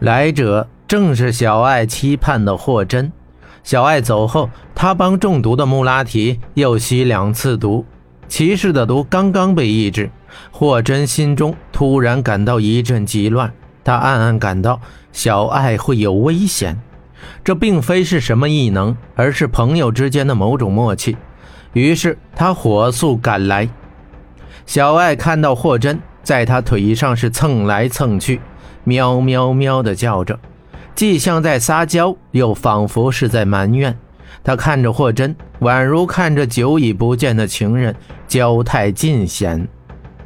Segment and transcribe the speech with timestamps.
[0.00, 3.12] 来者正是小爱期盼的霍真。
[3.62, 7.84] 小爱走后，他帮中毒的穆拉提又吸两次毒，
[8.26, 10.10] 骑士的毒刚刚被抑制，
[10.50, 13.52] 霍真心中突然感到一阵急乱。
[13.84, 14.80] 他暗暗感到
[15.12, 16.80] 小爱会有危险，
[17.44, 21.18] 这并非是什么异能，而是朋友之间的某种默契。
[21.74, 23.68] 于是他火速赶来。
[24.64, 28.40] 小爱看到霍真在他腿上是蹭来蹭去，
[28.90, 30.36] 喵喵喵的叫着。
[30.96, 33.96] 既像在撒娇，又仿佛是在埋怨。
[34.42, 37.94] 他看着霍真，宛如看着久已不见的情人，
[38.26, 39.68] 交态尽显。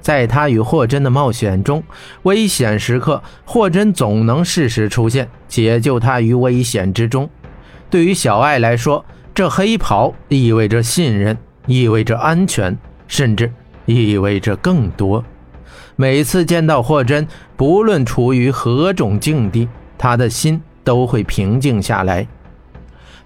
[0.00, 1.82] 在他与霍真的冒险中，
[2.22, 7.28] 危险时刻，霍真总能适时出现，解救他于危险之中。
[7.90, 11.36] 对于小爱来说，这黑袍意味着信任，
[11.66, 13.52] 意味着安全，甚至
[13.84, 15.22] 意味着更多。
[15.96, 17.26] 每次见到霍真，
[17.56, 19.68] 不论处于何种境地。
[19.96, 22.26] 他的心都会平静下来，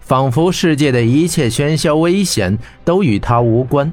[0.00, 3.90] 仿佛世界的一切喧嚣危险都与他无关。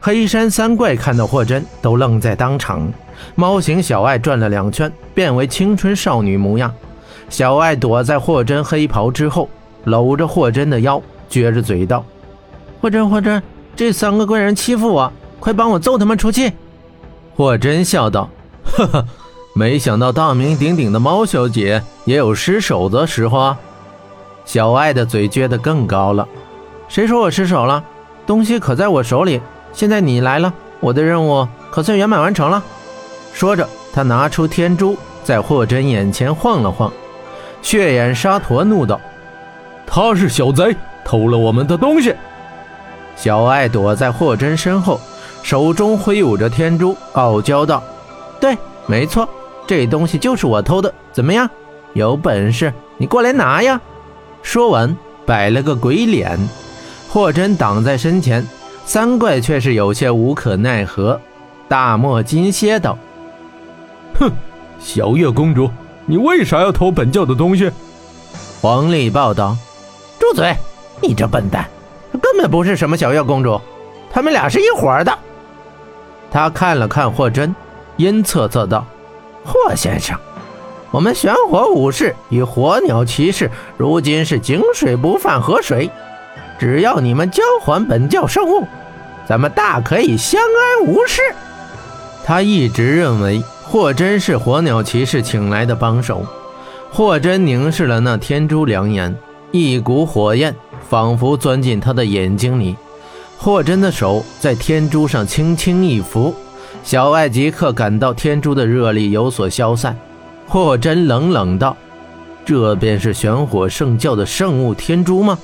[0.00, 2.92] 黑山三怪看到霍真都愣在当场。
[3.36, 6.74] 猫形小爱转了两圈，变为青春少女模样。
[7.30, 9.48] 小爱躲在霍真黑袍之后，
[9.84, 12.04] 搂着霍真的腰，撅着嘴道
[12.82, 13.40] ：“霍真，霍真，
[13.76, 16.52] 这三个怪人欺负我，快帮我揍他们出气！”
[17.42, 18.28] 霍真笑道
[18.62, 19.04] ：“呵呵。”
[19.52, 23.58] 没想到大名鼎鼎的猫小姐也有失手的时候啊！
[24.44, 26.28] 小爱的嘴撅得更高了。
[26.86, 27.82] 谁说我失手了？
[28.28, 29.40] 东西可在我手里。
[29.72, 32.62] 现在你来了，我的任务可算圆满完成了。
[33.32, 36.92] 说着，他拿出天珠，在霍真眼前晃了晃。
[37.60, 39.00] 血眼沙陀怒道
[39.84, 42.14] ：“他是小贼，偷了我们的东西。”
[43.16, 45.00] 小爱躲在霍真身后，
[45.42, 47.82] 手中挥舞着天珠，傲娇道
[48.40, 49.28] ：“对，没错。”
[49.66, 51.48] 这东西就是我偷的，怎么样？
[51.94, 53.80] 有本事你过来拿呀！
[54.42, 56.38] 说完，摆了个鬼脸。
[57.08, 58.46] 霍真挡在身前，
[58.84, 61.20] 三怪却是有些无可奈何。
[61.68, 62.98] 大漠金蝎道
[64.18, 64.30] ：“哼，
[64.80, 65.70] 小月公主，
[66.06, 67.70] 你为啥要偷本教的东西？”
[68.60, 69.56] 黄历报道
[70.18, 70.54] ：“住嘴！
[71.00, 71.68] 你这笨蛋，
[72.12, 73.60] 根本不是什么小月公主，
[74.10, 75.16] 他们俩是一伙的。”
[76.32, 77.54] 他看了看霍真，
[77.98, 78.84] 阴恻恻道。
[79.44, 80.18] 霍先生，
[80.90, 85.90] 我们玄火武士与火鸟骑士如今是井水不犯河水，
[86.58, 88.64] 只要你们交还本教圣物，
[89.28, 91.20] 咱们大可以相安无事。
[92.24, 96.24] 他一直认为霍真是火鸟骑士请来的帮手。
[96.90, 99.14] 霍真凝视了那天珠两眼，
[99.50, 100.54] 一股火焰
[100.88, 102.76] 仿佛钻进他的眼睛里。
[103.42, 106.32] 霍真的手在天珠上轻轻一拂。
[106.84, 109.98] 小艾即刻感到天珠的热力有所消散，
[110.46, 111.76] 霍真冷冷道
[112.46, 115.36] ：“这便是玄火圣教的圣物天珠吗？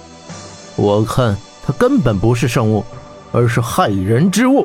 [0.76, 1.36] 我看
[1.66, 2.84] 它根本不是圣物，
[3.32, 4.64] 而是害人之物。”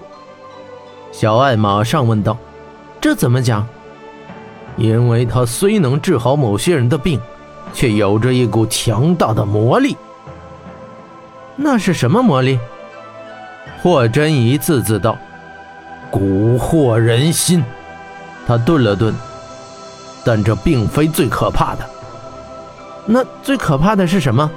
[1.12, 2.38] 小艾马上问道
[3.02, 3.68] ：“这怎么讲？”
[4.78, 7.20] 因为它虽能治好某些人的病，
[7.74, 9.98] 却有着一股强大的魔力。
[11.56, 12.60] 那是什么魔力？
[13.84, 15.18] 霍真一字字道。
[16.10, 17.62] 蛊惑人心，
[18.48, 19.14] 他顿了顿，
[20.24, 21.84] 但这并非最可怕的。
[23.06, 24.50] 那最可怕的是什么？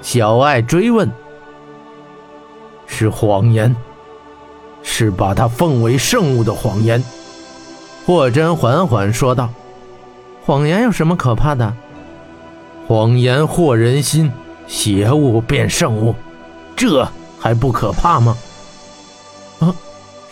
[0.00, 1.06] 小爱追问。
[2.86, 3.76] 是谎言，
[4.82, 7.04] 是把他奉为圣物的谎言。
[8.06, 9.50] 霍真缓缓说道
[10.46, 11.74] ：“谎言有什么可怕的？
[12.88, 14.32] 谎言惑人心，
[14.66, 16.14] 邪物变圣物，
[16.74, 17.06] 这
[17.38, 18.34] 还不可怕吗？”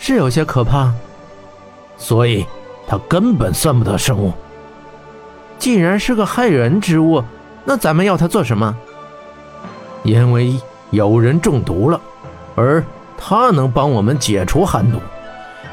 [0.03, 0.91] 是有些可怕，
[1.95, 2.43] 所以
[2.87, 4.33] 他根本算不得圣物。
[5.59, 7.23] 既然是个害人之物，
[7.63, 8.75] 那咱们要他做什么？
[10.01, 10.59] 因为
[10.89, 12.01] 有人中毒了，
[12.55, 12.83] 而
[13.15, 14.97] 他能帮我们解除寒毒。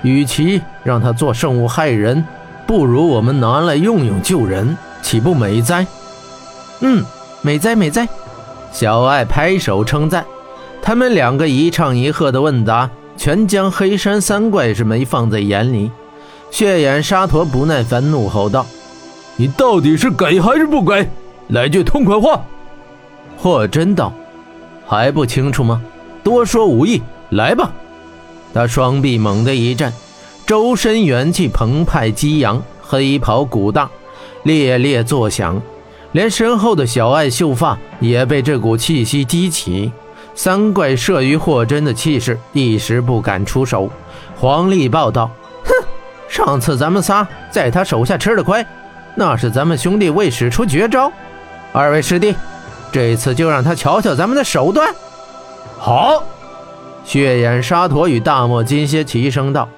[0.03, 2.23] 与其让他做圣物害人，
[2.67, 5.87] 不如我们拿来用用救人，岂不美哉？
[6.81, 7.03] 嗯，
[7.41, 8.07] 美哉美哉！
[8.73, 10.23] 小爱拍手称赞。
[10.83, 12.91] 他们两个一唱一和的问答。
[13.19, 15.91] 全将黑山三怪是没放在眼里，
[16.53, 18.65] 血眼沙陀不耐烦怒吼道
[19.37, 21.07] ：“你到底是给还是不给？
[21.49, 22.41] 来句痛快话！”
[23.37, 24.13] 霍真道
[24.87, 25.83] ：“还不清楚吗？
[26.23, 27.73] 多说无益，来吧！”
[28.55, 29.93] 他双臂猛地一震，
[30.47, 33.91] 周身元气澎湃激扬，黑袍鼓荡，
[34.45, 35.61] 烈烈作响，
[36.13, 39.91] 连身后的小爱秀发也被这股气息激起。
[40.39, 43.91] 三怪慑于霍真的气势，一时不敢出手。
[44.37, 45.29] 黄历报道
[45.67, 45.73] ：“哼，
[46.29, 48.65] 上次咱们仨在他手下吃了亏，
[49.17, 51.11] 那是咱们兄弟未使出绝招。
[51.73, 52.37] 二位师弟，
[52.93, 54.95] 这次就让他瞧瞧咱们的手段。
[55.77, 56.23] 好。
[57.05, 59.69] 血眼沙陀与大漠金蝎齐声道。